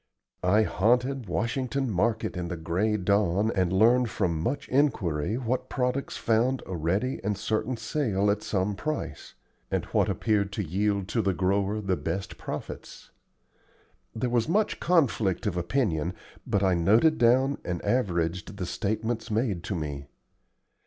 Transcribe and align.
I 0.41 0.63
haunted 0.63 1.27
Washington 1.29 1.91
Market 1.91 2.35
in 2.35 2.47
the 2.47 2.57
gray 2.57 2.97
dawn 2.97 3.51
and 3.53 3.71
learned 3.71 4.09
from 4.09 4.41
much 4.41 4.67
inquiry 4.69 5.37
what 5.37 5.69
products 5.69 6.17
found 6.17 6.63
a 6.65 6.75
ready 6.75 7.19
and 7.23 7.37
certain 7.37 7.77
sale 7.77 8.31
at 8.31 8.41
some 8.41 8.73
price, 8.75 9.35
and 9.69 9.85
what 9.93 10.09
appeared 10.09 10.51
to 10.53 10.63
yield 10.63 11.07
to 11.09 11.21
the 11.21 11.35
grower 11.35 11.79
the 11.81 11.97
best 11.97 12.39
profits. 12.39 13.11
There 14.15 14.31
was 14.31 14.49
much 14.49 14.79
conflict 14.79 15.45
of 15.45 15.55
opinion, 15.55 16.15
but 16.47 16.63
I 16.63 16.73
noted 16.73 17.19
down 17.19 17.59
and 17.63 17.79
averaged 17.85 18.57
the 18.57 18.65
statements 18.65 19.29
made 19.29 19.63
to 19.65 19.75
me. 19.75 20.07